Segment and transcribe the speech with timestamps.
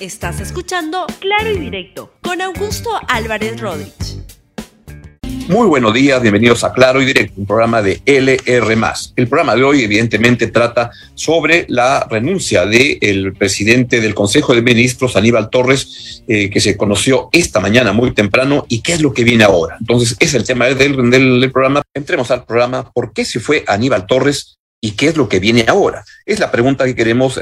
[0.00, 4.22] Estás escuchando Claro y Directo con Augusto Álvarez Rodríguez.
[5.48, 8.76] Muy buenos días, bienvenidos a Claro y Directo, un programa de LR.
[9.16, 15.16] El programa de hoy, evidentemente, trata sobre la renuncia del presidente del Consejo de Ministros,
[15.16, 19.24] Aníbal Torres, eh, que se conoció esta mañana muy temprano, y qué es lo que
[19.24, 19.78] viene ahora.
[19.80, 21.82] Entonces, es el tema del programa.
[21.92, 22.88] Entremos al programa.
[22.92, 24.58] ¿Por qué se fue Aníbal Torres?
[24.80, 26.04] ¿Y qué es lo que viene ahora?
[26.24, 27.38] Es la pregunta que queremos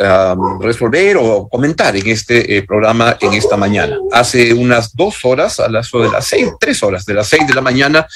[0.61, 3.99] resolver o comentar en este eh, programa en esta mañana.
[4.11, 7.53] Hace unas dos horas, a las de las seis, tres horas de las seis de
[7.53, 8.07] la mañana,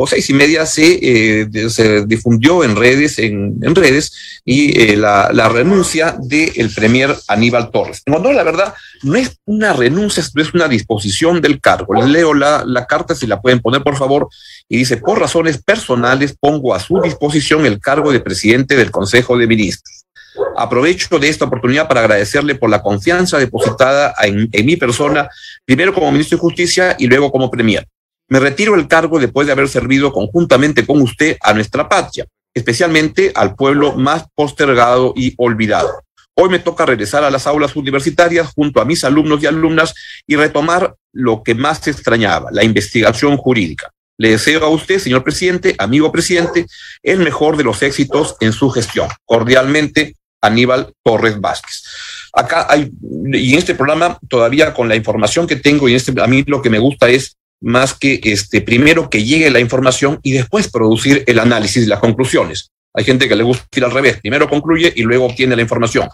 [0.00, 4.96] o seis y media se, eh, se difundió en redes, en, en redes, y eh,
[4.96, 8.02] la, renuncia del premier Aníbal Torres.
[8.06, 11.94] Cuando la verdad no es una renuncia, es una disposición del cargo.
[11.94, 14.28] Les leo la, la carta, si la pueden poner por favor,
[14.68, 19.36] y dice, por razones personales pongo a su disposición el cargo de presidente del Consejo
[19.36, 20.04] de Ministros.
[20.56, 25.28] Aprovecho de esta oportunidad para agradecerle por la confianza depositada en, en mi persona,
[25.64, 27.84] primero como ministro de Justicia y luego como premier.
[28.30, 33.32] Me retiro el cargo después de haber servido conjuntamente con usted a nuestra patria, especialmente
[33.34, 36.02] al pueblo más postergado y olvidado.
[36.34, 39.94] Hoy me toca regresar a las aulas universitarias junto a mis alumnos y alumnas
[40.26, 43.90] y retomar lo que más extrañaba, la investigación jurídica.
[44.18, 46.66] Le deseo a usted, señor presidente, amigo presidente,
[47.02, 49.08] el mejor de los éxitos en su gestión.
[49.24, 51.82] Cordialmente, Aníbal Torres Vázquez.
[52.34, 52.90] Acá hay,
[53.32, 56.60] y en este programa, todavía con la información que tengo, y este, a mí lo
[56.60, 61.24] que me gusta es más que este, primero que llegue la información y después producir
[61.26, 62.70] el análisis y las conclusiones.
[62.94, 66.08] Hay gente que le gusta ir al revés, primero concluye y luego obtiene la información.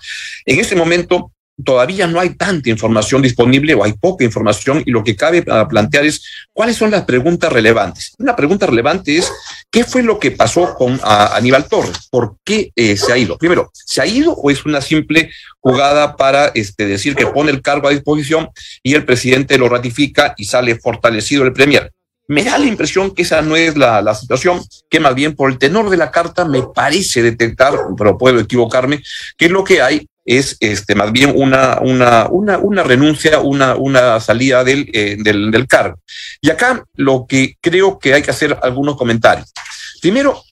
[0.44, 5.04] En este momento todavía no hay tanta información disponible o hay poca información y lo
[5.04, 8.14] que cabe ah, plantear es cuáles son las preguntas relevantes.
[8.18, 9.30] Una pregunta relevante es
[9.70, 13.38] qué fue lo que pasó con Aníbal Torres, por qué eh, se ha ido.
[13.38, 17.62] Primero, ¿se ha ido o es una simple jugada para este, decir que pone el
[17.62, 18.48] cargo a disposición
[18.82, 21.92] y el presidente lo ratifica y sale fortalecido el premier?
[22.26, 25.50] Me da la impresión que esa no es la, la, situación, que más bien por
[25.50, 29.02] el tenor de la carta me parece detectar, pero puedo equivocarme,
[29.36, 34.20] que lo que hay es este, más bien una, una, una, una renuncia, una, una
[34.20, 35.98] salida del, eh, del, del cargo.
[36.40, 39.52] Y acá lo que creo que hay que hacer algunos comentarios.
[40.00, 40.42] Primero,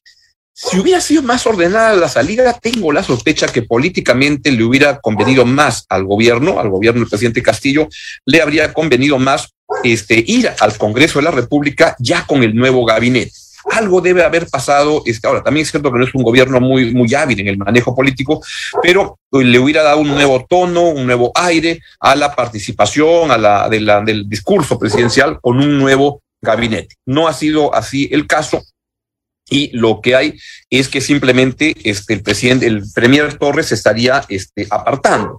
[0.55, 5.45] si hubiera sido más ordenada la salida, tengo la sospecha que políticamente le hubiera convenido
[5.45, 7.89] más al gobierno, al gobierno del presidente Castillo,
[8.27, 9.49] le habría convenido más
[9.83, 13.33] este, ir al Congreso de la República ya con el nuevo gabinete
[13.71, 15.03] algo debe haber pasado.
[15.23, 17.95] Ahora, también es cierto que no es un gobierno muy, muy hábil en el manejo
[17.95, 18.43] político,
[18.83, 23.69] pero le hubiera dado un nuevo tono, un nuevo aire a la participación, a la,
[23.71, 26.97] la del discurso presidencial con un nuevo gabinete.
[27.07, 28.63] No ha sido así el caso.
[29.49, 30.39] Y lo que hay
[30.71, 35.39] es que simplemente este, el presidente, el premier Torres estaría este, apartando.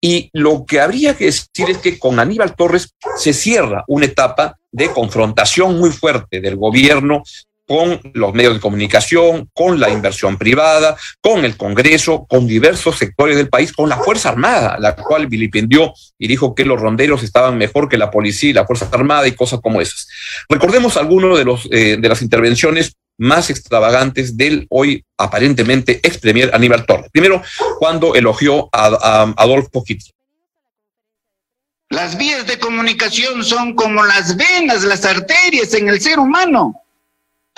[0.00, 4.56] Y lo que habría que decir es que con Aníbal Torres se cierra una etapa
[4.70, 7.22] de confrontación muy fuerte del gobierno
[7.68, 13.36] con los medios de comunicación, con la inversión privada, con el Congreso, con diversos sectores
[13.36, 17.58] del país, con la Fuerza Armada, la cual vilipendió y dijo que los ronderos estaban
[17.58, 20.08] mejor que la policía y la Fuerza Armada y cosas como esas.
[20.48, 26.50] Recordemos algunos de, los, eh, de las intervenciones más extravagantes del hoy aparentemente ex premier
[26.54, 27.10] Aníbal Torres.
[27.12, 27.42] Primero,
[27.78, 30.14] cuando elogió a, a Adolfo Hitler.
[31.90, 36.82] Las vías de comunicación son como las venas, las arterias en el ser humano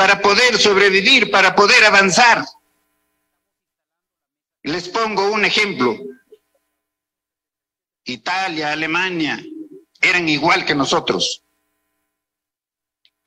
[0.01, 2.43] para poder sobrevivir, para poder avanzar.
[4.63, 5.95] Les pongo un ejemplo.
[8.05, 9.39] Italia, Alemania,
[10.01, 11.43] eran igual que nosotros.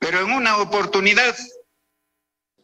[0.00, 1.36] Pero en una oportunidad,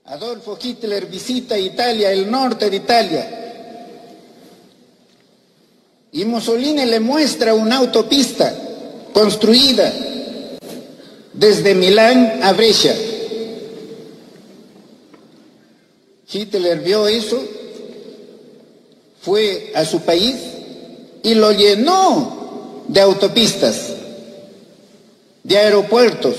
[0.06, 3.25] Adolfo Hitler visita Italia, el norte de Italia,
[6.10, 8.53] y Mussolini le muestra una autopista
[9.12, 9.94] construida
[11.32, 13.09] desde Milán a Brescia
[16.33, 17.43] Hitler vio eso,
[19.21, 20.37] fue a su país
[21.23, 23.93] y lo llenó de autopistas,
[25.43, 26.37] de aeropuertos,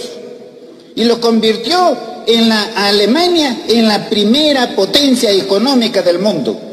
[0.96, 1.98] y lo convirtió
[2.28, 6.71] en la Alemania en la primera potencia económica del mundo.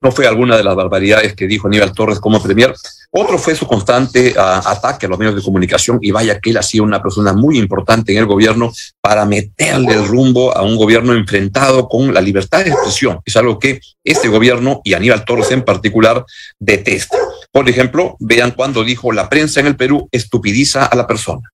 [0.00, 2.72] No fue alguna de las barbaridades que dijo Aníbal Torres como premier,
[3.10, 6.58] otro fue su constante uh, ataque a los medios de comunicación y vaya que él
[6.58, 10.76] ha sido una persona muy importante en el gobierno para meterle el rumbo a un
[10.76, 13.20] gobierno enfrentado con la libertad de expresión.
[13.24, 16.24] Es algo que este gobierno y Aníbal Torres en particular
[16.58, 17.16] detesta.
[17.50, 21.50] Por ejemplo, vean cuando dijo la prensa en el Perú estupidiza a la persona.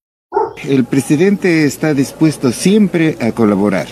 [0.64, 3.86] El presidente está dispuesto siempre a colaborar,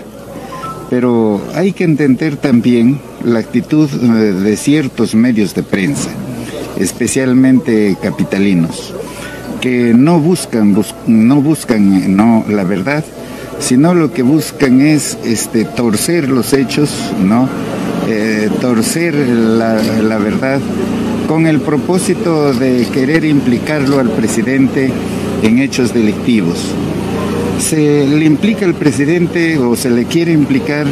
[0.92, 6.10] pero hay que entender también la actitud eh, de ciertos medios de prensa
[6.78, 8.92] especialmente capitalinos,
[9.62, 13.06] que no buscan, no buscan no, la verdad,
[13.58, 16.90] sino lo que buscan es este, torcer los hechos,
[17.24, 17.48] ¿no?
[18.06, 20.60] Eh, torcer la verdad
[21.26, 24.92] con el propósito de querer implicarlo al presidente
[25.42, 26.74] en hechos delictivos.
[27.62, 30.86] Se le implica al presidente o se le quiere implicar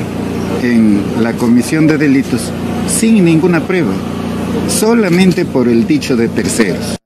[0.62, 2.50] en la comisión de delitos
[2.88, 3.92] sin ninguna prueba,
[4.68, 6.96] solamente por el dicho de terceros.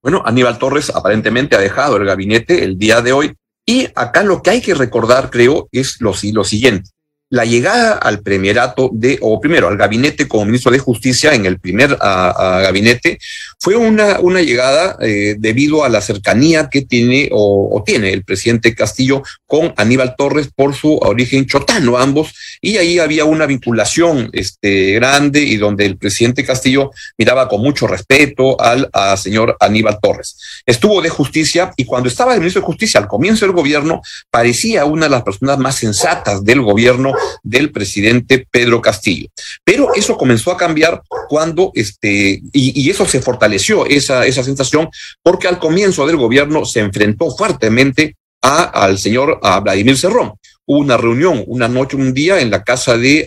[0.00, 3.34] Bueno, Aníbal Torres aparentemente ha dejado el gabinete el día de hoy
[3.66, 6.88] y acá lo que hay que recordar, creo, es lo, lo siguiente
[7.32, 11.58] la llegada al premierato de, o primero al gabinete como ministro de Justicia en el
[11.58, 13.18] primer gabinete,
[13.58, 18.74] fue una, una llegada eh, debido a la cercanía que tiene o, tiene el presidente
[18.74, 24.92] Castillo con Aníbal Torres por su origen chotano, ambos, y ahí había una vinculación este,
[24.92, 30.36] grande y donde el presidente Castillo miraba con mucho respeto al señor Aníbal Torres.
[30.66, 34.84] Estuvo de justicia y cuando estaba el ministro de Justicia al comienzo del gobierno, parecía
[34.84, 39.28] una de las personas más sensatas del gobierno del presidente Pedro Castillo.
[39.64, 44.88] Pero eso comenzó a cambiar cuando, este, y, eso se fortaleció, esa, esa sensación,
[45.22, 50.34] porque al comienzo del gobierno se enfrentó fuertemente a, al señor a Vladimir Cerrón.
[50.64, 53.24] Hubo una reunión, una noche, un día en la casa de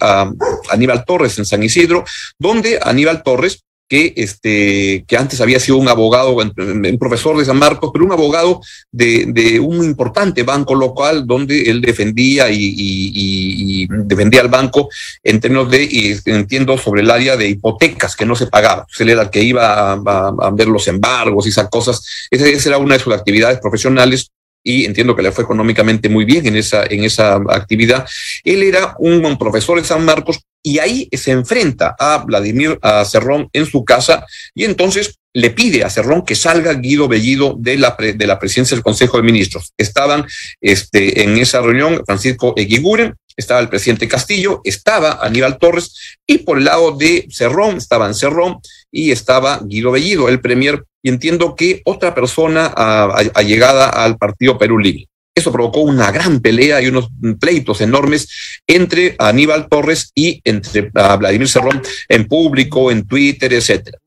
[0.70, 2.06] Aníbal Torres en San Isidro,
[2.40, 7.58] donde Aníbal Torres que, este, que antes había sido un abogado, un profesor de San
[7.58, 8.62] Marcos, pero un abogado
[8.92, 14.90] de, de un importante banco local donde él defendía y, defendía al banco
[15.24, 18.86] en términos de, y entiendo, sobre el área de hipotecas que no se pagaban.
[19.00, 22.28] Él era el que iba a, a, ver los embargos y esas cosas.
[22.32, 24.32] Esa, esa era una de sus actividades profesionales
[24.64, 28.08] y entiendo que le fue económicamente muy bien en esa, en esa actividad.
[28.44, 33.68] Él era un profesor de San Marcos y ahí se enfrenta a Vladimir Cerrón en
[33.68, 34.26] su casa
[34.56, 38.76] y entonces le pide a Cerrón que salga Guido Bellido de la, de la presidencia
[38.76, 39.74] del Consejo de Ministros.
[39.78, 40.26] Estaban
[40.62, 46.58] este, en esa reunión Francisco Eguiguren, estaba el presidente Castillo, estaba Aníbal Torres y por
[46.58, 48.58] el lado de Cerrón estaban Cerrón
[48.92, 52.66] y estaba Guido Bellido, el premier, y entiendo que otra persona
[53.36, 55.10] allegada al partido Perú Libre.
[55.36, 57.10] Eso provocó una gran pelea y unos
[57.42, 58.30] pleitos enormes
[58.66, 64.00] entre Aníbal Torres y entre Vladimir Cerrón en público, en Twitter, etcétera.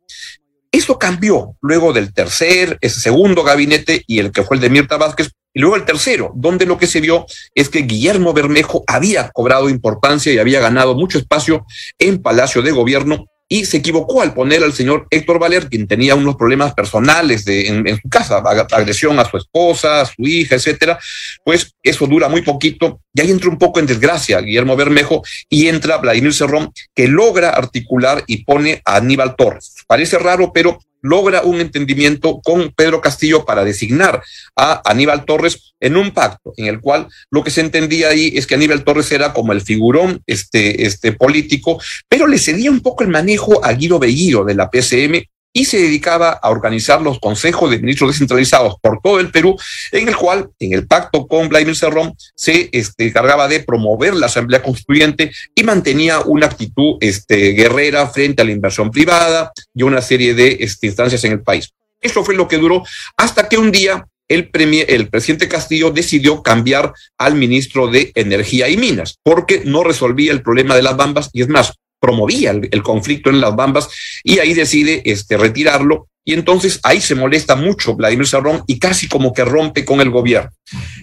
[0.73, 4.97] Eso cambió luego del tercer, ese segundo gabinete y el que fue el de Mirta
[4.97, 9.31] Vázquez, y luego el tercero, donde lo que se vio es que Guillermo Bermejo había
[9.31, 11.67] cobrado importancia y había ganado mucho espacio
[11.99, 16.15] en Palacio de Gobierno y se equivocó al poner al señor Héctor Valer, quien tenía
[16.15, 18.43] unos problemas personales de, en, su casa,
[18.73, 20.99] agresión a su esposa, a su hija, etcétera,
[21.45, 25.69] pues eso dura muy poquito y ahí entra un poco en desgracia Guillermo Bermejo y
[25.69, 29.75] entra Vladimir Cerrón, que logra articular y pone a Aníbal Torres.
[29.87, 34.23] Parece raro, pero logra un entendimiento con Pedro Castillo para designar
[34.57, 38.47] a Aníbal Torres en un pacto en el cual lo que se entendía ahí es
[38.47, 43.05] que Aníbal Torres era como el figurón este, este político, pero le cedía un poco
[43.05, 45.25] el manejo a Guido Bellido de la PCM
[45.59, 49.57] y se dedicaba a organizar los consejos de ministros descentralizados por todo el Perú,
[49.91, 54.27] en el cual, en el pacto con Vladimir Cerrón, se este, encargaba de promover la
[54.27, 60.01] Asamblea Constituyente y mantenía una actitud este, guerrera frente a la inversión privada y una
[60.01, 61.71] serie de este, instancias en el país.
[62.01, 62.85] Eso fue lo que duró
[63.17, 68.77] hasta que un día el, el presidente Castillo decidió cambiar al ministro de Energía y
[68.77, 73.31] Minas, porque no resolvía el problema de las bambas y es más, promovía el, conflicto
[73.31, 73.89] en las Bambas
[74.23, 79.09] y ahí decide este, retirarlo y entonces ahí se molesta mucho Vladimir Serrón y casi
[79.09, 80.51] como que rompe con el gobierno.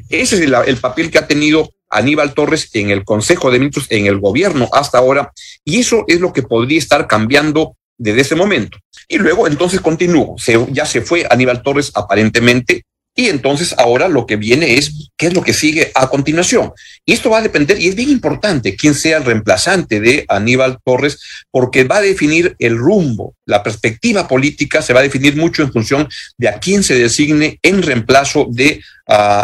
[0.10, 3.88] Ese es el, el, papel que ha tenido Aníbal Torres en el Consejo de Ministros,
[3.90, 5.32] en el gobierno hasta ahora,
[5.64, 8.78] y eso es lo que podría estar cambiando desde ese momento.
[9.08, 12.86] Y luego entonces continuó, se, ya se fue Aníbal Torres aparentemente,
[13.16, 16.74] y entonces ahora lo que viene es qué es lo que sigue a continuación.
[17.06, 20.80] Y esto va a depender, y es bien importante, quién sea el reemplazante de Aníbal
[20.84, 21.20] Torres,
[21.50, 25.72] porque va a definir el rumbo, la perspectiva política se va a definir mucho en
[25.72, 28.82] función de a quién se designe en reemplazo de,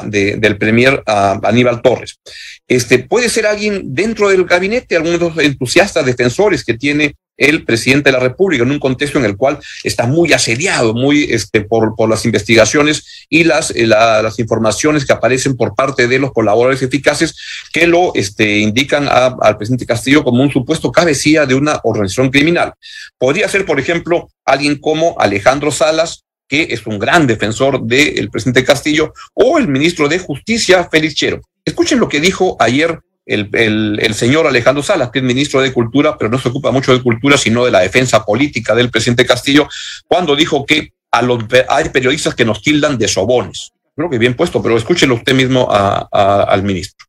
[0.05, 2.19] de del premier uh, Aníbal Torres.
[2.67, 8.13] Este puede ser alguien dentro del gabinete, algunos entusiastas defensores que tiene el presidente de
[8.13, 12.07] la República en un contexto en el cual está muy asediado, muy este, por, por
[12.07, 16.83] las investigaciones y las, eh, la, las informaciones que aparecen por parte de los colaboradores
[16.83, 17.35] eficaces
[17.73, 22.73] que lo este, indican al presidente Castillo como un supuesto cabecilla de una organización criminal.
[23.17, 28.63] Podría ser, por ejemplo, alguien como Alejandro Salas, que es un gran defensor del presidente
[28.63, 31.41] Castillo, o el ministro de Justicia, Félix Chero.
[31.65, 36.29] Escuchen lo que dijo ayer el, señor Alejandro Salas, que es ministro de Cultura, pero
[36.29, 39.67] no se ocupa mucho de cultura, sino de la defensa política del presidente Castillo,
[40.07, 43.71] cuando dijo que a los, hay periodistas que nos tildan de sobones.
[43.95, 47.05] Creo que bien puesto, pero escúchelo usted mismo al ministro.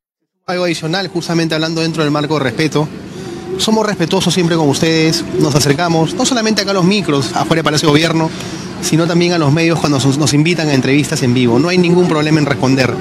[0.46, 2.88] Algo adicional, justamente hablando dentro del marco de respeto.
[3.58, 7.64] Somos respetuosos siempre con ustedes, nos acercamos, no solamente acá a los micros, afuera del
[7.64, 8.30] Palacio Gobierno,
[8.80, 11.58] sino también a los medios cuando nos invitan a entrevistas en vivo.
[11.58, 12.92] No hay ningún problema en responder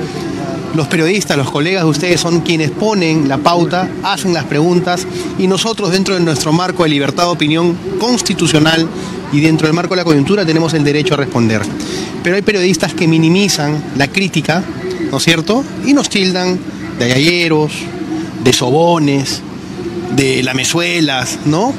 [0.74, 5.06] los periodistas, los colegas de ustedes son quienes ponen la pauta, hacen las preguntas
[5.38, 8.88] y nosotros dentro de nuestro marco de libertad de opinión constitucional
[9.32, 11.62] y dentro del marco de la coyuntura tenemos el derecho a responder.
[12.24, 14.64] Pero hay periodistas que minimizan la crítica,
[15.12, 15.64] ¿no es cierto?
[15.86, 16.60] Y nos tildan
[17.00, 17.74] de ayayeros,
[18.44, 19.42] de sobones,
[20.16, 21.74] de lamezuelas, ¿no?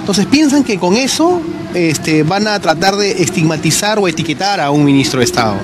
[0.00, 1.40] Entonces piensan que con eso
[1.72, 5.56] este, van a tratar de estigmatizar o etiquetar a un ministro de Estado.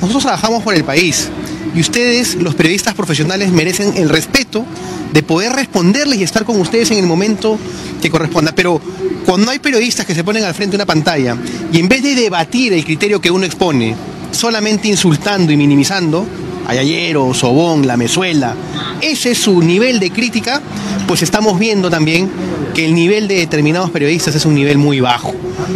[0.00, 1.28] Nosotros trabajamos por el país
[1.74, 4.64] y ustedes, los periodistas profesionales, merecen el respeto
[5.12, 7.58] de poder responderles y estar con ustedes en el momento
[8.00, 8.52] que corresponda.
[8.52, 8.80] Pero
[9.26, 11.36] cuando hay periodistas que se ponen al frente de una pantalla
[11.72, 13.94] y en vez de debatir el criterio que uno expone,
[14.32, 16.26] solamente insultando y minimizando,
[16.66, 18.54] Ayayero, Sobón, La Mezuela,
[19.00, 20.62] ese es su nivel de crítica,
[21.06, 22.30] pues estamos viendo también
[22.74, 25.34] que el nivel de determinados periodistas es un nivel muy bajo,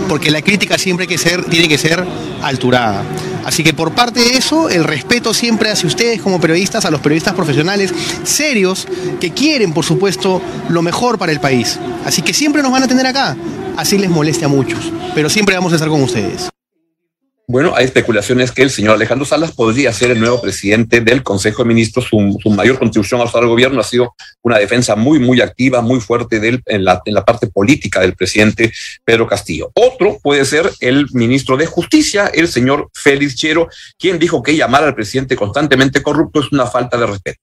[0.09, 2.07] porque la crítica siempre tiene que ser
[2.43, 3.02] alturada.
[3.44, 7.00] Así que por parte de eso, el respeto siempre hacia ustedes como periodistas, a los
[7.00, 7.92] periodistas profesionales
[8.24, 8.86] serios
[9.20, 11.78] que quieren, por supuesto, lo mejor para el país.
[12.04, 13.36] Así que siempre nos van a tener acá,
[13.76, 16.53] así les moleste a muchos, pero siempre vamos a estar con ustedes.
[17.46, 21.62] Bueno, hay especulaciones que el señor Alejandro Salas podría ser el nuevo presidente del Consejo
[21.62, 22.06] de Ministros.
[22.08, 26.48] Su, mayor contribución al gobierno ha sido una defensa muy, muy activa, muy fuerte de
[26.48, 28.72] él en, la, en la parte política del presidente
[29.04, 29.70] Pedro Castillo.
[29.74, 34.84] Otro puede ser el ministro de Justicia, el señor Félix Chero, quien dijo que llamar
[34.84, 37.40] al presidente constantemente corrupto es una falta de respeto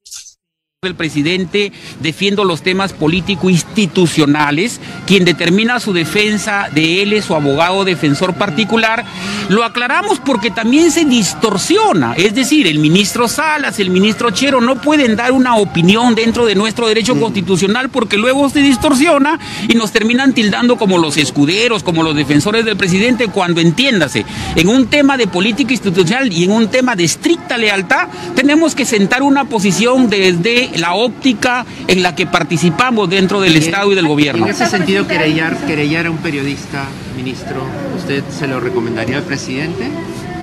[0.83, 7.85] el presidente, defiendo los temas político-institucionales, quien determina su defensa de él es su abogado
[7.85, 9.05] defensor particular,
[9.49, 14.81] lo aclaramos porque también se distorsiona, es decir, el ministro Salas, el ministro Chero no
[14.81, 19.91] pueden dar una opinión dentro de nuestro derecho constitucional porque luego se distorsiona y nos
[19.91, 25.15] terminan tildando como los escuderos, como los defensores del presidente, cuando entiéndase, en un tema
[25.15, 30.09] de política institucional y en un tema de estricta lealtad, tenemos que sentar una posición
[30.09, 34.45] desde la óptica en la que participamos dentro del Estado y del gobierno.
[34.45, 36.85] En ese sentido, querellar, querellar a un periodista,
[37.15, 37.63] ministro,
[37.97, 39.89] ¿usted se lo recomendaría al presidente?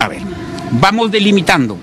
[0.00, 0.22] A ver,
[0.72, 1.78] vamos delimitando.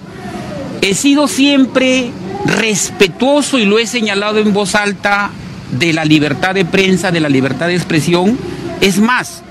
[0.82, 2.12] He sido siempre
[2.46, 5.32] respetuoso y lo he señalado en voz alta
[5.72, 8.38] de la libertad de prensa, de la libertad de expresión.
[8.82, 9.42] Es más,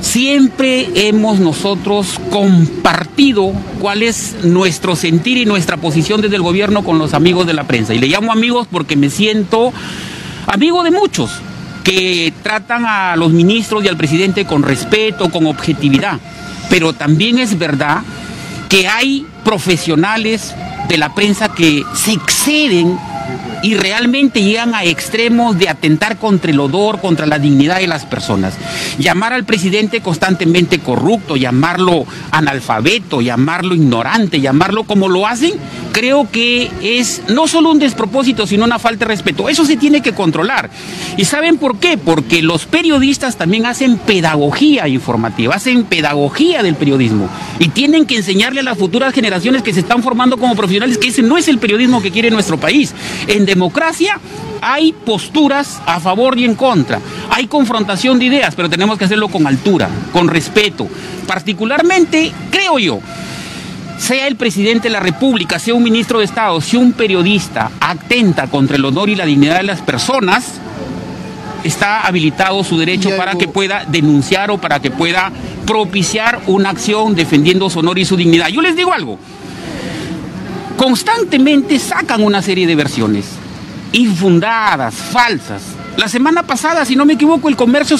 [0.00, 6.98] Siempre hemos nosotros compartido cuál es nuestro sentir y nuestra posición desde el gobierno con
[6.98, 7.94] los amigos de la prensa.
[7.94, 9.72] Y le llamo amigos porque me siento
[10.46, 11.30] amigo de muchos
[11.82, 16.18] que tratan a los ministros y al presidente con respeto, con objetividad.
[16.70, 18.02] Pero también es verdad
[18.68, 20.54] que hay profesionales
[20.88, 22.98] de la prensa que se exceden
[23.62, 28.04] y realmente llegan a extremos de atentar contra el odor, contra la dignidad de las
[28.04, 28.54] personas.
[28.98, 35.52] Llamar al presidente constantemente corrupto, llamarlo analfabeto, llamarlo ignorante, llamarlo como lo hacen,
[35.92, 39.48] creo que es no solo un despropósito, sino una falta de respeto.
[39.48, 40.70] Eso se tiene que controlar.
[41.16, 41.98] ¿Y saben por qué?
[41.98, 48.60] Porque los periodistas también hacen pedagogía informativa, hacen pedagogía del periodismo y tienen que enseñarle
[48.60, 51.58] a las futuras generaciones que se están formando como profesionales que ese no es el
[51.58, 52.94] periodismo que quiere nuestro país.
[53.26, 54.20] En democracia
[54.60, 57.00] hay posturas a favor y en contra,
[57.30, 60.88] hay confrontación de ideas, pero tenemos que hacerlo con altura, con respeto.
[61.26, 63.00] Particularmente, creo yo,
[63.98, 68.46] sea el presidente de la República, sea un ministro de Estado, sea un periodista, atenta
[68.46, 70.60] contra el honor y la dignidad de las personas,
[71.64, 75.32] está habilitado su derecho para que pueda denunciar o para que pueda
[75.66, 78.48] propiciar una acción defendiendo su honor y su dignidad.
[78.48, 79.18] Yo les digo algo,
[80.78, 83.26] constantemente sacan una serie de versiones
[83.92, 85.62] infundadas, falsas.
[85.96, 87.98] La semana pasada, si no me equivoco, el comercio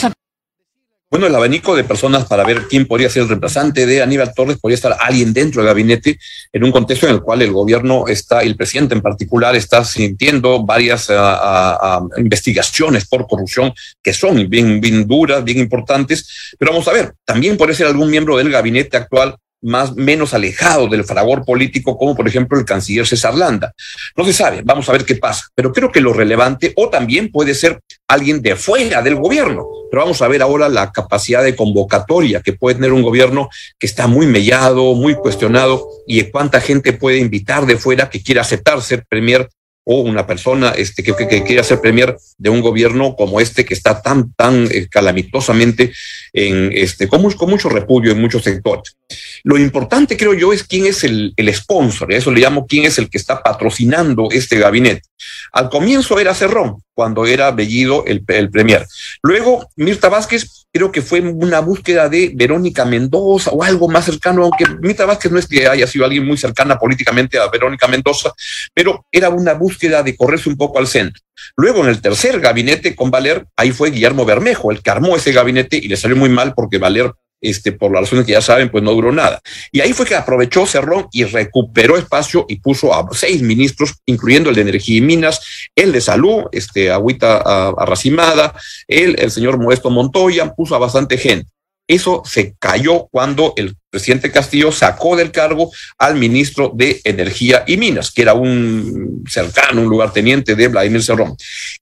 [1.10, 4.58] bueno, el abanico de personas para ver quién podría ser el reemplazante de Aníbal Torres,
[4.58, 6.18] podría estar alguien dentro del gabinete
[6.52, 10.66] en un contexto en el cual el gobierno está, el presidente en particular, está sintiendo
[10.66, 16.54] varias ah, ah, ah, investigaciones por corrupción que son bien, bien duras, bien importantes.
[16.58, 20.88] Pero vamos a ver, también puede ser algún miembro del gabinete actual más menos alejado
[20.88, 23.72] del fragor político, como por ejemplo el canciller César Landa.
[24.16, 27.30] No se sabe, vamos a ver qué pasa, pero creo que lo relevante, o también
[27.30, 31.56] puede ser alguien de fuera del gobierno, pero vamos a ver ahora la capacidad de
[31.56, 33.48] convocatoria que puede tener un gobierno
[33.78, 38.42] que está muy mellado, muy cuestionado, y cuánta gente puede invitar de fuera que quiera
[38.42, 39.48] aceptar ser premier
[39.90, 44.02] o una persona este, que, quiera ser premier de un gobierno como este que está
[44.02, 45.92] tan, tan eh, calamitosamente
[46.34, 48.98] en, este, con, con, mucho repudio en muchos sectores.
[49.44, 52.98] Lo importante, creo yo, es quién es el, el sponsor, eso le llamo quién es
[52.98, 55.07] el que está patrocinando este gabinete.
[55.52, 58.86] Al comienzo era Cerrón, cuando era Bellido el, el premier.
[59.22, 64.44] Luego, Mirta Vázquez, creo que fue una búsqueda de Verónica Mendoza o algo más cercano,
[64.44, 68.32] aunque Mirta Vázquez no es que haya sido alguien muy cercana políticamente a Verónica Mendoza,
[68.74, 71.22] pero era una búsqueda de correrse un poco al centro.
[71.56, 75.32] Luego, en el tercer gabinete con Valer, ahí fue Guillermo Bermejo, el que armó ese
[75.32, 78.70] gabinete y le salió muy mal porque Valer este, por las razones que ya saben,
[78.70, 79.40] pues no duró nada.
[79.72, 84.50] Y ahí fue que aprovechó Cerrón y recuperó espacio y puso a seis ministros, incluyendo
[84.50, 88.54] el de Energía y Minas, el de Salud, este, Agüita Arracimada,
[88.86, 91.50] el, el señor Modesto Montoya, puso a bastante gente.
[91.88, 97.78] Eso se cayó cuando el presidente Castillo sacó del cargo al ministro de Energía y
[97.78, 101.34] Minas, que era un cercano, un lugarteniente de Vladimir Cerrón.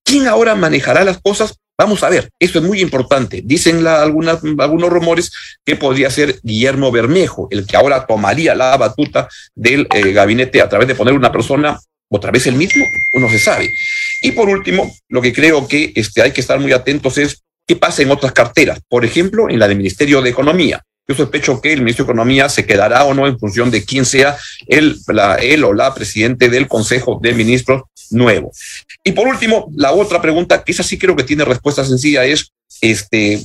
[0.05, 1.57] ¿Quién ahora manejará las cosas?
[1.79, 3.43] Vamos a ver, eso es muy importante.
[3.45, 5.31] Dicen algunos rumores
[5.65, 10.69] que podría ser Guillermo Bermejo, el que ahora tomaría la batuta del eh, gabinete a
[10.69, 12.85] través de poner una persona otra vez el mismo,
[13.15, 13.69] no se sabe.
[14.23, 17.77] Y por último, lo que creo que este, hay que estar muy atentos es ¿Qué
[17.77, 18.81] pasa en otras carteras?
[18.89, 20.83] Por ejemplo, en la del Ministerio de Economía.
[21.09, 24.05] Yo sospecho que el ministro de Economía se quedará o no en función de quién
[24.05, 24.99] sea él,
[25.65, 28.53] o la presidente del Consejo de Ministros nuevo.
[29.05, 32.53] Y por último, la otra pregunta, que esa sí creo que tiene respuesta sencilla, es,
[32.81, 33.41] este,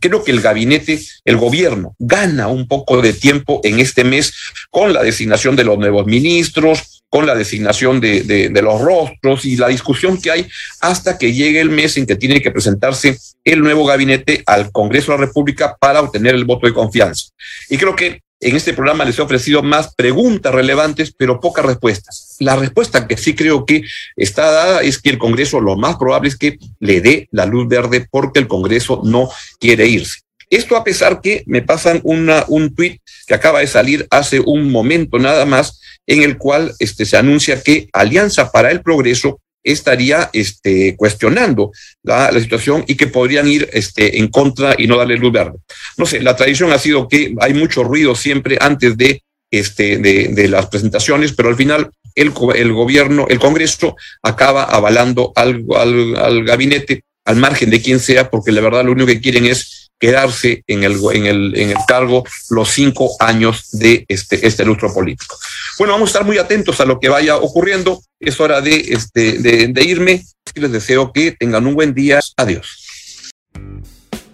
[0.00, 4.32] creo que el gabinete, el gobierno, gana un poco de tiempo en este mes
[4.70, 9.68] con la designación de los nuevos ministros, con la designación de, los rostros y la
[9.68, 10.46] discusión que hay
[10.82, 15.12] hasta que llegue el mes en que tiene que presentarse el nuevo gabinete al Congreso
[15.12, 17.28] de la República para obtener el voto de confianza.
[17.70, 22.36] Y creo que en este programa les he ofrecido más preguntas relevantes, pero pocas respuestas.
[22.38, 23.82] La respuesta que sí creo que
[24.14, 27.66] está dada es que el Congreso lo más probable es que le dé la luz
[27.66, 30.25] verde porque el Congreso no quiere irse.
[30.50, 34.70] Esto a pesar que me pasan una, un tuit que acaba de salir hace un
[34.70, 40.30] momento nada más, en el cual este, se anuncia que Alianza para el Progreso estaría
[40.32, 41.72] este, cuestionando
[42.04, 45.58] la, la, situación y que podrían ir este, en contra y no darle luz verde.
[45.96, 50.28] No sé, la tradición ha sido que hay mucho ruido siempre antes de, este, de,
[50.28, 56.16] de las presentaciones, pero al final el, el, gobierno, el Congreso acaba avalando al, al,
[56.16, 59.85] al gabinete al margen de quien sea, porque la verdad lo único que quieren es
[59.98, 64.92] quedarse en el, en el, en el cargo los cinco años de este, este lustro
[64.92, 65.36] político.
[65.78, 68.02] Bueno, vamos a estar muy atentos a lo que vaya ocurriendo.
[68.20, 70.24] Es hora de, este, de, irme.
[70.54, 72.20] Les deseo que tengan un buen día.
[72.36, 73.32] Adiós.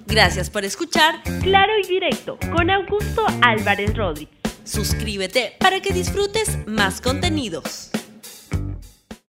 [0.07, 4.35] Gracias por escuchar Claro y Directo con Augusto Álvarez Rodríguez.
[4.64, 7.90] Suscríbete para que disfrutes más contenidos.